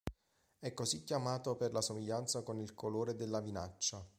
È 0.57 0.73
così 0.73 1.03
chiamato 1.03 1.55
per 1.55 1.71
la 1.73 1.79
somiglianza 1.81 2.41
con 2.41 2.59
il 2.59 2.73
colore 2.73 3.15
della 3.15 3.39
vinaccia. 3.39 4.03